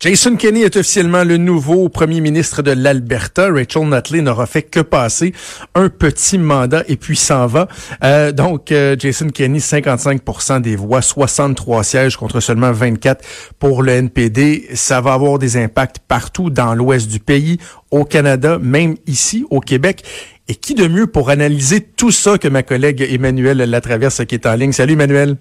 [0.00, 3.48] Jason Kenney est officiellement le nouveau premier ministre de l'Alberta.
[3.52, 5.34] Rachel Notley n'aura fait que passer
[5.74, 7.68] un petit mandat et puis s'en va.
[8.02, 13.22] Euh, donc, euh, Jason Kenney, 55% des voix, 63 sièges contre seulement 24
[13.58, 14.68] pour le NPD.
[14.72, 17.58] Ça va avoir des impacts partout dans l'ouest du pays,
[17.90, 20.02] au Canada, même ici au Québec.
[20.48, 24.46] Et qui de mieux pour analyser tout ça que ma collègue Emmanuel Latraverse qui est
[24.46, 24.72] en ligne?
[24.72, 25.36] Salut Emmanuel.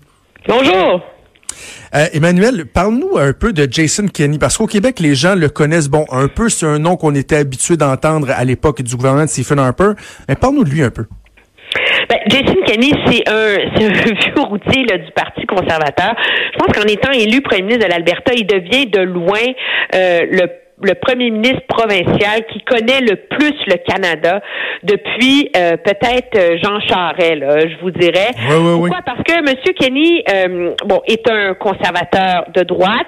[0.49, 1.01] Bonjour.
[1.95, 5.89] Euh, Emmanuel, parle-nous un peu de Jason Kenney, parce qu'au Québec, les gens le connaissent,
[5.89, 9.29] bon, un peu, c'est un nom qu'on était habitué d'entendre à l'époque du gouvernement de
[9.29, 9.91] Stephen Harper,
[10.27, 11.05] mais parle-nous de lui un peu.
[12.09, 13.33] Ben, Jason Kenney, c'est un,
[13.75, 16.15] un vieux routier du Parti conservateur.
[16.53, 19.39] Je pense qu'en étant élu premier ministre de l'Alberta, il devient de loin
[19.95, 20.47] euh, le
[20.81, 24.41] le premier ministre provincial qui connaît le plus le Canada
[24.83, 28.31] depuis euh, peut-être euh, Jean Charest, je vous dirais.
[28.47, 28.99] Pourquoi?
[29.05, 29.55] Parce que M.
[29.77, 33.07] Kenny, euh, bon, est un conservateur de droite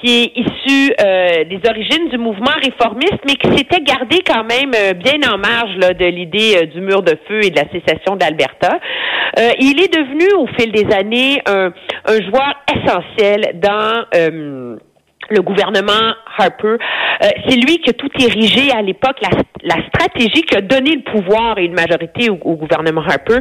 [0.00, 5.20] qui est issu des origines du mouvement réformiste, mais qui s'était gardé quand même bien
[5.30, 8.78] en marge là, de l'idée du mur de feu et de la sécession d'Alberta.
[9.60, 11.72] il est devenu au fil des années un,
[12.06, 14.04] un joueur essentiel dans
[15.30, 16.76] le gouvernement Harper.
[17.22, 19.30] Euh, c'est lui qui a tout érigé à l'époque la,
[19.62, 23.38] la, stratégie qui a donné le pouvoir et une majorité au, gouvernement Harper,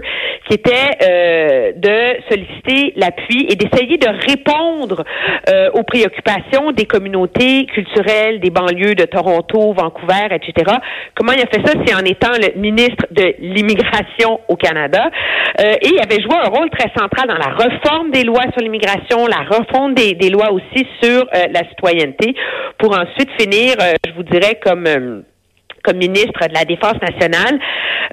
[0.47, 5.03] qui était euh, de solliciter l'appui et d'essayer de répondre
[5.49, 10.77] euh, aux préoccupations des communautés culturelles des banlieues de Toronto, Vancouver, etc.
[11.15, 11.73] Comment il a fait ça?
[11.85, 15.09] C'est en étant le ministre de l'immigration au Canada
[15.59, 19.27] et il avait joué un rôle très central dans la réforme des lois sur l'immigration,
[19.27, 22.35] la refonte des, des lois aussi sur la citoyenneté,
[22.77, 25.21] pour ensuite finir, euh, je vous dirais, comme euh,
[25.83, 27.59] comme ministre de la Défense nationale.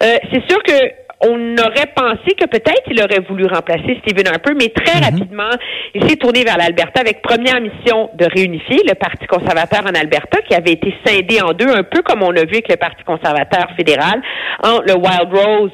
[0.02, 0.72] Euh, c'est sûr que
[1.22, 5.04] on aurait pensé que peut-être il aurait voulu remplacer Stephen Harper, mais très mhm.
[5.04, 5.50] rapidement,
[5.94, 10.40] il s'est tourné vers l'Alberta avec première mission de réunifier le Parti conservateur en Alberta,
[10.48, 13.04] qui avait été scindé en deux, un peu comme on a vu avec le Parti
[13.04, 14.22] conservateur fédéral,
[14.62, 15.72] entre le Wild Rose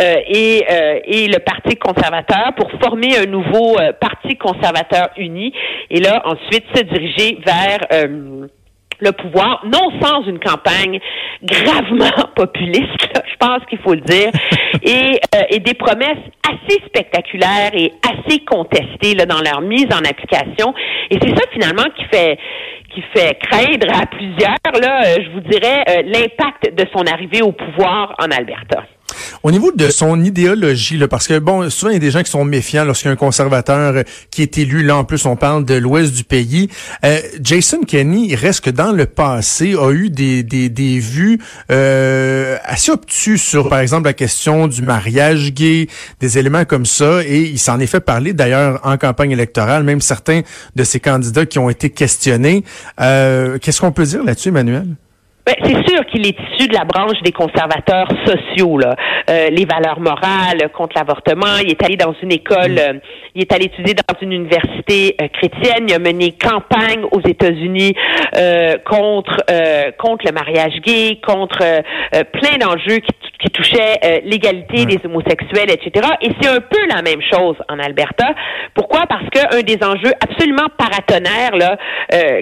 [0.00, 0.64] et,
[1.04, 5.52] et le Parti conservateur pour former un nouveau Parti conservateur uni,
[5.90, 7.78] et là, ensuite, se diriger vers
[9.00, 10.98] le pouvoir, non sans une campagne
[11.42, 14.30] gravement populiste, je pense qu'il faut le dire,
[14.82, 20.04] et, euh, et, des promesses assez spectaculaires et assez contestées là, dans leur mise en
[20.04, 20.74] application.
[21.10, 22.38] Et c'est ça finalement qui fait
[22.94, 27.42] qui fait craindre à plusieurs, là, euh, je vous dirais, euh, l'impact de son arrivée
[27.42, 28.82] au pouvoir en Alberta.
[29.42, 32.22] Au niveau de son idéologie, là, parce que bon, souvent il y a des gens
[32.22, 34.82] qui sont méfiants lorsqu'il y a un conservateur euh, qui est élu.
[34.82, 36.68] Là, en plus, on parle de l'ouest du pays.
[37.04, 41.38] Euh, Jason Kenney, il reste que dans le passé, a eu des, des, des vues
[41.70, 45.86] euh, assez obtus sur, par exemple, la question du mariage gay,
[46.20, 50.00] des éléments comme ça, et il s'en est fait parler d'ailleurs en campagne électorale, même
[50.00, 50.42] certains
[50.74, 52.64] de ces candidats qui ont été questionnés.
[52.98, 54.96] Qu'est-ce qu'on peut dire là-dessus, Emmanuel?
[55.48, 58.94] Ben, c'est sûr qu'il est issu de la branche des conservateurs sociaux, là.
[59.30, 61.56] Euh, les valeurs morales contre l'avortement.
[61.62, 62.78] Il est allé dans une école, mm.
[62.78, 63.00] euh,
[63.34, 65.86] il est allé étudier dans une université euh, chrétienne.
[65.88, 67.94] Il a mené campagne aux États-Unis
[68.84, 69.36] contre
[69.98, 71.58] contre le mariage gay, contre
[72.32, 76.06] plein d'enjeux qui, qui, touchaient l'égalité des homosexuels, etc.
[76.22, 78.34] Et c'est un peu la même chose en Alberta.
[78.74, 79.06] Pourquoi?
[79.06, 81.76] Parce qu'un des enjeux absolument paratonnerres là,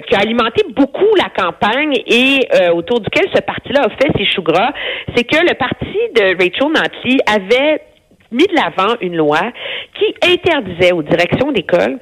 [0.01, 4.43] qui a alimenté beaucoup la campagne et autour duquel ce parti-là a fait ses choux
[4.43, 4.73] gras,
[5.15, 7.81] c'est que le parti de Rachel Notley avait
[8.31, 9.39] mis de l'avant une loi
[9.93, 11.99] qui interdisait aux directions d'école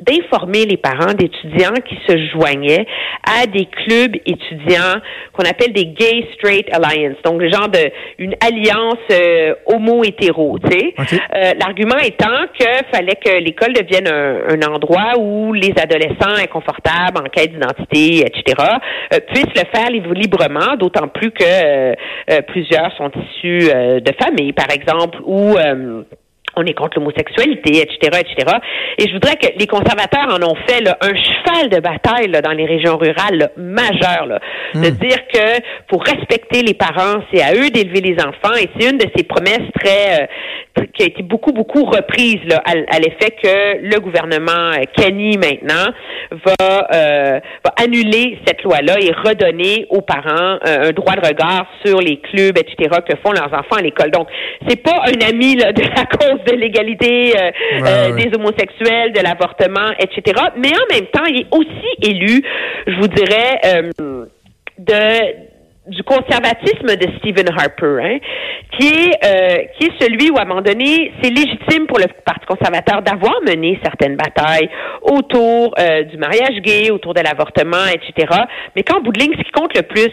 [0.00, 2.86] d'informer les parents d'étudiants qui se joignaient
[3.24, 5.00] à des clubs étudiants
[5.32, 10.58] qu'on appelle des gay straight alliance donc le genre de une alliance euh, homo hétéro
[10.58, 10.94] tu sais.
[10.98, 17.28] Euh, l'argument étant que fallait que l'école devienne un, endroit où les adolescents inconfortables en
[17.28, 18.56] quête d'identité etc
[19.14, 21.94] euh, puissent le faire librement d'autant plus que
[22.42, 25.56] plusieurs sont issus de familles par exemple ou
[26.58, 28.56] on est contre l'homosexualité, etc., etc.
[28.98, 32.66] Et je voudrais que les conservateurs en ont fait un cheval de bataille dans les
[32.66, 34.26] régions rurales majeur,
[34.74, 34.98] de hmm.
[34.98, 38.98] dire que pour respecter les parents, c'est à eux d'élever les enfants, et c'est une
[38.98, 40.26] de ces promesses très euh,
[40.94, 45.92] qui a été beaucoup beaucoup reprise à, l'effet que le gouvernement euh, Kenny maintenant
[46.30, 52.00] va, euh, va annuler cette loi-là et redonner aux parents un droit de regard sur
[52.00, 53.00] les clubs, etc.
[53.08, 54.10] que font leurs enfants à l'école.
[54.10, 54.28] Donc
[54.68, 57.50] c'est pas un ami de la cause de l'égalité euh,
[57.84, 60.42] euh, des homosexuels, de l'avortement, etc.
[60.56, 62.42] Mais en même temps, il est aussi élu,
[62.86, 64.26] je vous dirais, euh,
[64.78, 65.48] de
[65.88, 68.18] du conservatisme de Stephen Harper, hein,
[68.72, 72.04] qui est euh, qui est celui où à un moment donné, c'est légitime pour le
[72.24, 74.68] Parti conservateur d'avoir mené certaines batailles
[75.02, 78.42] autour euh, du mariage gay, autour de l'avortement, etc.
[78.76, 80.12] Mais qu'en bout de ligne, ce qui compte le plus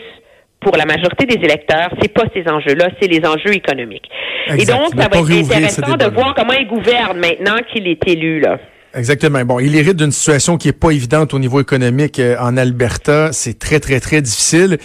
[0.65, 4.09] pour la majorité des électeurs, c'est pas ces enjeux-là, c'est les enjeux économiques.
[4.50, 8.39] Et donc, ça va être intéressant de voir comment il gouverne maintenant qu'il est élu
[8.39, 8.57] là.
[8.95, 9.44] Exactement.
[9.44, 13.33] Bon, il hérite d'une situation qui est pas évidente au niveau économique euh, en Alberta.
[13.33, 14.77] C'est très, très, très difficile.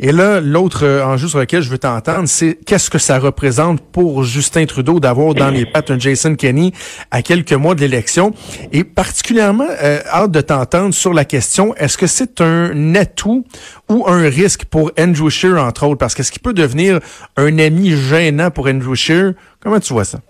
[0.00, 3.82] Et là, l'autre euh, enjeu sur lequel je veux t'entendre, c'est qu'est-ce que ça représente
[3.82, 6.72] pour Justin Trudeau d'avoir dans les pattes un Jason Kenney
[7.10, 8.32] à quelques mois de l'élection?
[8.72, 13.44] Et particulièrement, euh, hâte de t'entendre sur la question, est-ce que c'est un atout
[13.90, 15.98] ou un risque pour Andrew Scheer, entre autres?
[15.98, 17.00] Parce qu'est-ce qu'il peut devenir
[17.36, 19.34] un ami gênant pour Andrew Scheer?
[19.60, 20.20] Comment tu vois ça?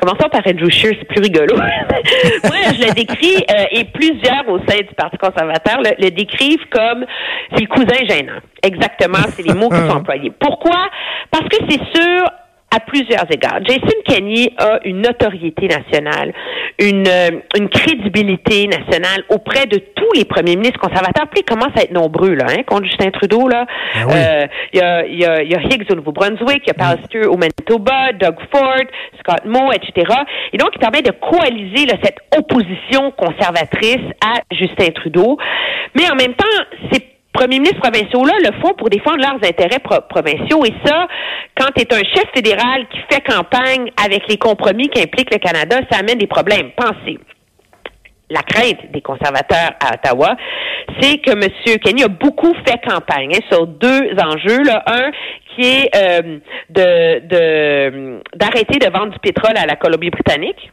[0.00, 1.56] Commençons par Andrew Scheer, c'est plus rigolo.
[2.44, 6.68] Moi, je le décris, euh, et plusieurs au sein du Parti conservateur le, le décrivent
[6.70, 7.04] comme
[7.52, 8.38] c'est le cousin gênant.
[8.62, 10.32] Exactement, c'est les mots qui sont employés.
[10.38, 10.88] Pourquoi?
[11.30, 12.24] Parce que c'est sûr,
[12.70, 13.60] à plusieurs égards.
[13.64, 16.32] Jason Kenney a une notoriété nationale,
[16.78, 21.28] une, euh, une crédibilité nationale auprès de tous les premiers ministres conservateurs.
[21.30, 23.66] Puis ils commencent à être nombreux, là, hein, contre Justin Trudeau, là.
[23.94, 26.74] Ben euh, il y, a, y, a, y a Higgs au Nouveau-Brunswick, il y a
[26.74, 28.84] Pallister au Manitoba, Doug Ford,
[29.20, 30.12] Scott Moe, etc.
[30.52, 35.38] Et donc, il permet de coaliser là, cette opposition conservatrice à Justin Trudeau.
[35.94, 36.44] Mais en même temps,
[36.92, 40.64] c'est premiers ministres provinciaux-là le font pour défendre leurs intérêts provinciaux.
[40.64, 41.06] Et ça,
[41.56, 45.38] quand tu es un chef fédéral qui fait campagne avec les compromis qui impliquent le
[45.38, 46.70] Canada, ça amène des problèmes.
[46.76, 47.18] Pensez
[48.30, 50.36] la crainte des conservateurs à Ottawa,
[51.00, 51.78] c'est que M.
[51.82, 54.62] Kenny a beaucoup fait campagne hein, sur deux enjeux.
[54.64, 54.82] Là.
[54.86, 55.10] Un
[55.54, 56.38] qui est euh,
[56.70, 60.70] de d'arrêter de vendre du pétrole à la Colombie-Britannique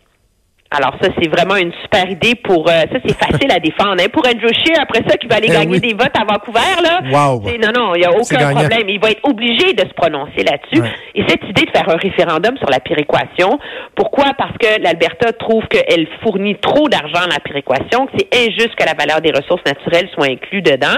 [0.72, 2.68] alors ça, c'est vraiment une super idée pour...
[2.68, 4.02] Euh, ça, c'est facile à défendre.
[4.02, 4.10] Hein.
[4.12, 7.02] Pour Andrew Scheer, après ça, qui va aller eh gagner des votes à Vancouver, là,
[7.04, 7.42] wow.
[7.62, 8.90] non, non, il n'y a aucun problème.
[8.90, 10.82] Il va être obligé de se prononcer là-dessus.
[11.14, 13.60] Et cette idée de faire un référendum sur la péréquation,
[13.96, 14.34] pourquoi?
[14.38, 18.86] Parce que l'Alberta trouve qu'elle fournit trop d'argent à la péréquation, que c'est injuste que
[18.86, 20.98] la valeur des ressources naturelles soit inclue dedans.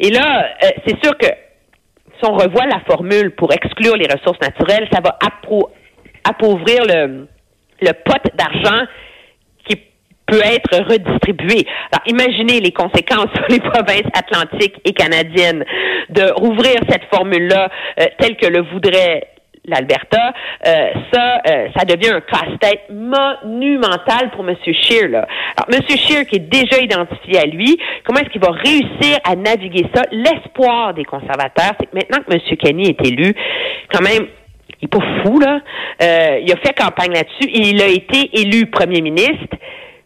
[0.00, 4.40] Et là, euh, c'est sûr que si on revoit la formule pour exclure les ressources
[4.40, 5.18] naturelles, ça va
[6.24, 7.28] appauvrir le
[7.80, 8.86] le pot d'argent
[9.66, 9.76] qui
[10.26, 11.66] peut être redistribué.
[11.92, 15.64] Alors, imaginez les conséquences sur les provinces atlantiques et canadiennes
[16.10, 17.68] de rouvrir cette formule-là
[18.00, 19.28] euh, telle que le voudrait
[19.66, 20.34] l'Alberta,
[20.66, 24.56] euh, ça, euh, ça devient un casse-tête monumental pour M.
[24.62, 25.08] Scheer.
[25.08, 25.26] Là.
[25.56, 25.96] Alors, M.
[25.96, 30.02] Scheer, qui est déjà identifié à lui, comment est-ce qu'il va réussir à naviguer ça?
[30.12, 32.56] L'espoir des conservateurs, c'est que maintenant que M.
[32.58, 33.34] Kenny est élu,
[33.92, 34.26] quand même,
[34.84, 35.60] il est pas fou, là.
[36.02, 37.48] Euh, il a fait campagne là-dessus.
[37.52, 39.56] Il a été élu premier ministre.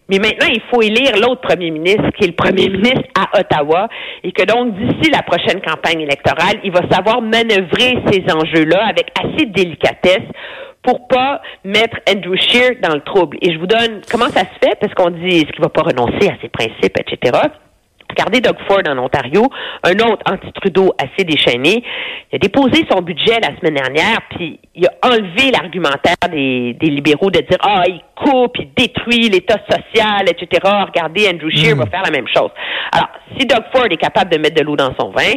[0.09, 3.89] Mais maintenant, il faut élire l'autre premier ministre, qui est le premier ministre à Ottawa,
[4.25, 9.11] et que donc, d'ici la prochaine campagne électorale, il va savoir manœuvrer ces enjeux-là avec
[9.21, 10.27] assez de délicatesse
[10.83, 13.37] pour pas mettre Andrew Scheer dans le trouble.
[13.43, 15.83] Et je vous donne comment ça se fait, parce qu'on dit est-ce qu'il va pas
[15.83, 17.39] renoncer à ses principes, etc.
[18.11, 19.47] Regardez Doug Ford en Ontario,
[19.85, 21.83] un autre anti-Trudeau assez déchaîné.
[22.33, 27.31] Il a déposé son budget la semaine dernière, puis il a enlevé l'argumentaire des, libéraux
[27.31, 30.61] de dire ah il coupe, il détruit l'État social, etc.
[30.87, 31.91] Regardez Andrew Scheer va hmm.
[31.91, 32.51] faire la même chose.
[32.93, 33.09] Alors
[33.39, 35.35] si Doug Ford est capable de mettre de l'eau dans son vin,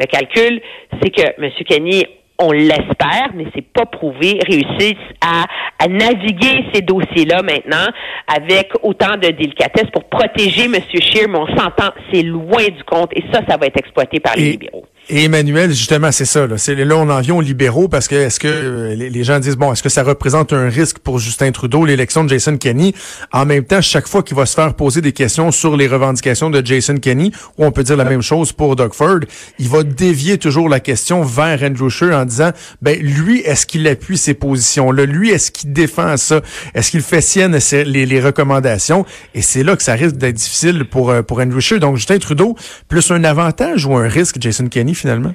[0.00, 0.60] le calcul
[1.02, 1.50] c'est que M.
[1.68, 2.04] Kenny
[2.38, 5.44] on l'espère, mais c'est pas prouvé, réussissent à,
[5.78, 7.86] à naviguer ces dossiers-là maintenant
[8.26, 10.74] avec autant de délicatesse pour protéger M.
[11.00, 14.36] Scheer, mais on s'entend, c'est loin du compte et ça, ça va être exploité par
[14.36, 14.86] les libéraux.
[15.10, 16.46] Et Emmanuel, justement, c'est ça.
[16.46, 19.38] Là, c'est, là, on en vient aux libéraux parce que est-ce que euh, les, gens
[19.38, 22.94] disent bon, est-ce que ça représente un risque pour Justin Trudeau l'élection de Jason Kenney?
[23.30, 26.48] En même temps, chaque fois qu'il va se faire poser des questions sur les revendications
[26.48, 29.20] de Jason Kenney, ou on peut dire la même chose pour Doug Ford,
[29.58, 33.86] il va dévier toujours la question vers Andrew Scheer en disant ben lui, est-ce qu'il
[33.86, 35.04] appuie ces positions-là?
[35.04, 36.40] Lui, est-ce qu'il défend ça?
[36.74, 39.04] Est-ce qu'il fait sienne les, les recommandations?
[39.34, 41.78] Et c'est là que ça risque d'être difficile pour euh, pour Andrew Scheer.
[41.78, 42.56] Donc Justin Trudeau
[42.88, 45.32] plus un avantage ou un risque Jason Kenney finalement?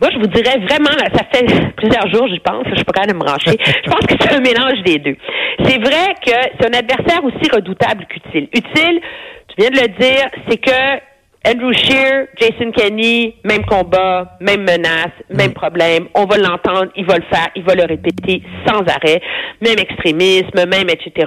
[0.00, 3.12] Moi, je vous dirais vraiment, ça fait plusieurs jours, je pense, je suis pas capable
[3.12, 3.56] de me brancher.
[3.84, 5.16] Je pense que c'est un mélange des deux.
[5.64, 8.48] C'est vrai que c'est un adversaire aussi redoutable qu'utile.
[8.52, 9.00] Utile,
[9.48, 11.00] tu viens de le dire, c'est que
[11.46, 15.54] Andrew Shear, Jason Kenney, même combat, même menace, même mm.
[15.54, 16.08] problème.
[16.14, 19.20] On va l'entendre, il va le faire, il va le répéter sans arrêt.
[19.60, 21.26] Même extrémisme, même etc.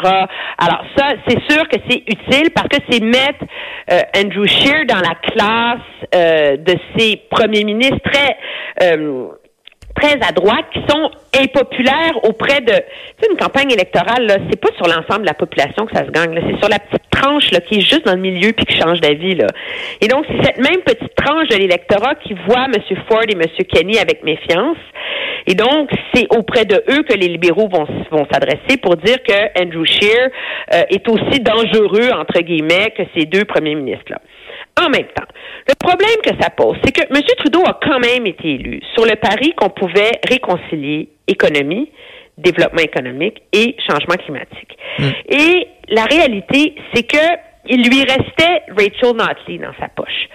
[0.58, 3.46] Alors ça, c'est sûr que c'est utile parce que c'est mettre
[3.92, 5.80] euh, Andrew Shear dans la classe
[6.14, 8.36] euh, de ces premiers ministres très
[8.84, 9.30] euh,
[10.00, 12.74] très à droite qui sont impopulaires auprès de.
[13.22, 16.12] Tu une campagne électorale, là, c'est pas sur l'ensemble de la population que ça se
[16.12, 16.34] gagne.
[16.34, 19.02] C'est sur la petite tranche là, qui est juste dans le milieu puis qui change
[19.02, 19.36] d'avis.
[19.36, 19.48] Là.
[20.02, 22.82] Et donc, c'est cette même petite tranche de l'électorat qui voit M.
[23.10, 23.42] Ford et M.
[23.72, 24.78] Kenny avec méfiance.
[25.48, 29.62] Et donc, c'est auprès de eux que les libéraux vont, vont s'adresser pour dire que
[29.62, 30.30] Andrew Scheer
[30.74, 34.20] euh, est aussi dangereux, entre guillemets, que ces deux premiers ministres-là.
[34.80, 35.28] En même temps,
[35.68, 37.22] le problème que ça pose, c'est que M.
[37.38, 41.92] Trudeau a quand même été élu sur le pari qu'on pouvait réconcilier économie,
[42.38, 44.78] développement économique et changement climatique.
[44.98, 45.10] Hmm.
[45.30, 47.18] Et la réalité, c'est que
[47.68, 50.28] il lui restait Rachel Notley dans sa poche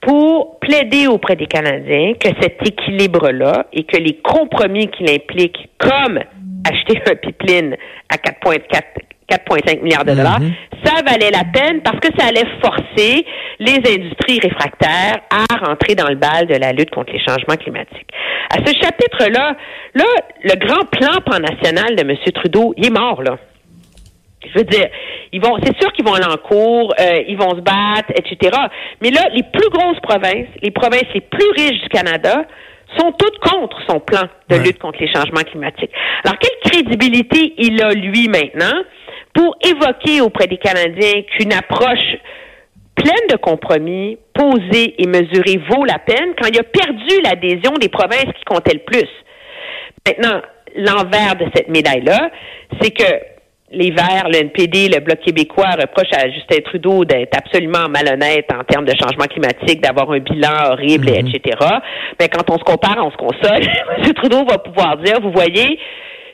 [0.00, 6.20] pour plaider auprès des Canadiens que cet équilibre-là et que les compromis qu'il implique, comme
[6.64, 7.76] acheter un pipeline
[8.08, 8.82] à 4,4
[9.28, 10.52] 4,5 milliards de dollars, mhm.
[10.84, 13.26] ça valait la peine parce que ça allait forcer
[13.58, 18.08] les industries réfractaires à rentrer dans le bal de la lutte contre les changements climatiques.
[18.50, 19.56] À ce chapitre-là,
[19.94, 20.04] là,
[20.44, 22.16] le grand plan pan-national de M.
[22.34, 23.38] Trudeau, il est mort, là.
[24.46, 24.86] Je veux dire,
[25.32, 28.56] ils vont, c'est sûr qu'ils vont aller en cours, euh, ils vont se battre, etc.
[29.02, 32.44] Mais là, les plus grosses provinces, les provinces les plus riches du Canada,
[32.96, 35.90] sont toutes contre son plan de lutte contre les changements climatiques.
[36.24, 38.82] Alors, quelle crédibilité il a, lui, maintenant,
[39.36, 42.16] pour évoquer auprès des Canadiens qu'une approche
[42.94, 47.90] pleine de compromis, posée et mesurée vaut la peine quand il a perdu l'adhésion des
[47.90, 49.08] provinces qui comptaient le plus.
[50.06, 50.40] Maintenant,
[50.74, 52.30] l'envers de cette médaille-là,
[52.80, 53.36] c'est que
[53.72, 58.64] les Verts, le NPD, le Bloc québécois reprochent à Justin Trudeau d'être absolument malhonnête en
[58.64, 61.36] termes de changement climatique, d'avoir un bilan horrible, mm-hmm.
[61.36, 61.58] etc.
[62.18, 63.66] Mais quand on se compare, on se console.
[63.98, 64.14] M.
[64.14, 65.78] Trudeau va pouvoir dire, vous voyez,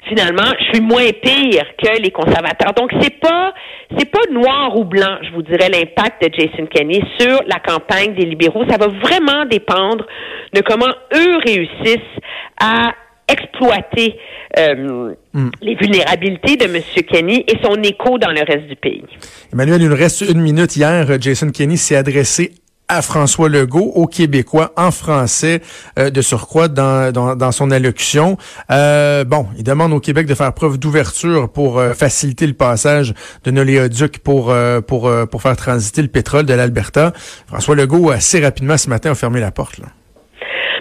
[0.09, 2.75] finalement, je suis moins pire que les conservateurs.
[2.75, 3.53] Donc, c'est pas,
[3.97, 8.15] c'est pas noir ou blanc, je vous dirais, l'impact de Jason Kenney sur la campagne
[8.15, 8.65] des libéraux.
[8.69, 10.07] Ça va vraiment dépendre
[10.53, 11.99] de comment eux réussissent
[12.61, 12.93] à
[13.29, 14.17] exploiter
[14.59, 15.51] euh, hmm.
[15.63, 16.83] les vulnérabilités de M.
[17.09, 19.05] Kenney et son écho dans le reste du pays.
[19.53, 20.77] Emmanuel, il nous reste une minute.
[20.77, 22.53] Hier, Jason Kenney s'est adressé
[22.89, 25.63] à François Legault, aux Québécois, en français,
[25.99, 28.37] euh, de surcroît dans, dans, son allocution.
[28.71, 33.15] Euh, bon, il demande au Québec de faire preuve d'ouverture pour euh, faciliter le passage
[33.45, 34.55] de l'oléoduc pour,
[34.87, 37.13] pour, pour faire transiter le pétrole de l'Alberta.
[37.47, 39.81] François Legault, assez rapidement ce matin, a fermé la porte.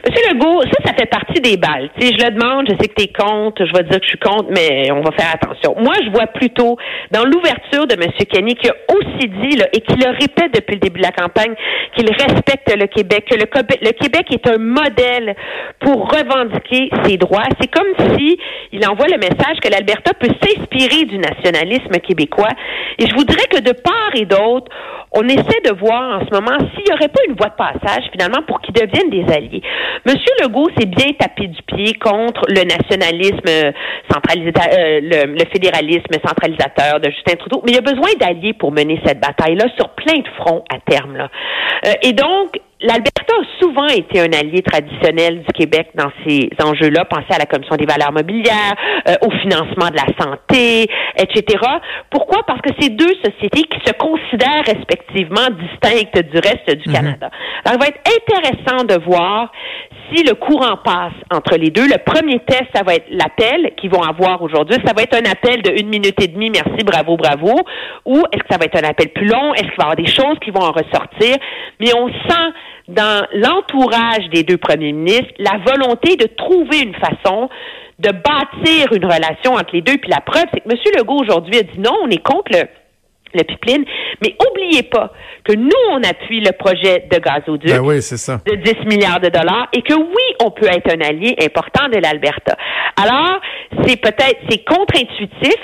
[0.03, 1.89] Monsieur Legault, ça, ça fait partie des balles.
[1.99, 4.09] Tu je le demande, je sais que tu es contre, je vais dire que je
[4.09, 5.75] suis contre, mais on va faire attention.
[5.77, 6.75] Moi, je vois plutôt
[7.11, 8.09] dans l'ouverture de M.
[8.27, 11.11] Kenny qui a aussi dit, là, et qui le répète depuis le début de la
[11.11, 11.53] campagne,
[11.95, 15.35] qu'il respecte le Québec, que le, le Québec est un modèle
[15.79, 17.45] pour revendiquer ses droits.
[17.61, 18.39] C'est comme si
[18.71, 22.49] il envoie le message que l'Alberta peut s'inspirer du nationalisme québécois.
[22.97, 24.71] Et je voudrais que de part et d'autre,
[25.13, 28.05] on essaie de voir en ce moment s'il n'y aurait pas une voie de passage
[28.11, 29.61] finalement pour qu'ils deviennent des alliés.
[30.05, 33.73] Monsieur Legault s'est bien tapé du pied contre le nationalisme
[34.11, 38.99] centralisateur, euh, le, fédéralisme centralisateur de Justin Trudeau, mais il a besoin d'alliés pour mener
[39.05, 41.17] cette bataille-là sur plein de fronts à terme.
[41.17, 41.29] Là.
[41.85, 47.05] Euh, et donc, L'Alberta a souvent été un allié traditionnel du Québec dans ces enjeux-là.
[47.05, 48.73] Pensez à la Commission des valeurs mobilières,
[49.07, 51.59] euh, au financement de la santé, etc.
[52.09, 52.43] Pourquoi?
[52.47, 56.95] Parce que c'est deux sociétés qui se considèrent respectivement distinctes du reste du mhm.
[56.95, 57.29] Canada.
[57.65, 59.51] Alors, il va être intéressant de voir
[60.11, 61.87] si le courant passe entre les deux.
[61.87, 64.77] Le premier test, ça va être l'appel qu'ils vont avoir aujourd'hui.
[64.85, 67.53] Ça va être un appel de une minute et demie, merci, bravo, bravo.
[68.05, 69.53] Ou est-ce que ça va être un appel plus long?
[69.53, 71.37] Est-ce qu'il va y avoir des choses qui vont en ressortir?
[71.79, 72.51] Mais on sent
[72.93, 77.49] dans l'entourage des deux premiers ministres la volonté de trouver une façon
[77.99, 79.97] de bâtir une relation entre les deux.
[79.97, 80.77] Puis la preuve, c'est que M.
[80.97, 82.63] Legault aujourd'hui a dit non, on est contre le
[83.33, 83.85] le pipeline.
[84.21, 85.11] Mais oubliez pas
[85.43, 88.39] que nous, on appuie le projet de gazoduc ben oui, ça.
[88.45, 91.97] de 10 milliards de dollars et que oui, on peut être un allié important de
[91.97, 92.55] l'Alberta.
[93.01, 93.39] Alors,
[93.85, 95.57] c'est peut-être, c'est contre-intuitif,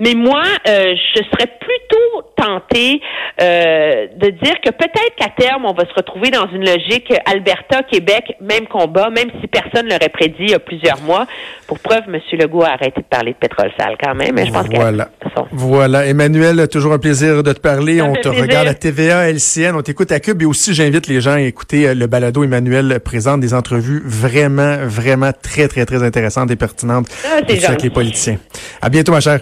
[0.00, 3.00] mais moi, euh, je serais plutôt tentée
[3.40, 8.36] euh, de dire que peut-être qu'à terme, on va se retrouver dans une logique Alberta-Québec,
[8.40, 11.26] même combat, même si personne l'aurait prédit il y a plusieurs mois.
[11.66, 12.20] Pour preuve, M.
[12.32, 15.08] Legault a arrêté de parler de pétrole sale quand même, mais je pense voilà.
[15.52, 16.06] Voilà.
[16.06, 18.00] Emmanuel, toujours un plaisir de te parler.
[18.00, 21.34] on te regarde à TVA, LCN, on t'écoute à Cube et aussi j'invite les gens
[21.34, 26.50] à écouter euh, le balado Emmanuel présente des entrevues vraiment, vraiment très, très, très intéressantes
[26.50, 28.38] et pertinentes ah, avec les politiciens.
[28.80, 29.40] À bientôt, ma chère.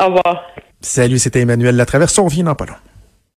[0.00, 0.44] Au revoir.
[0.80, 2.16] Salut, c'était Emmanuel Latraverse.
[2.18, 2.74] On vient dans pas long.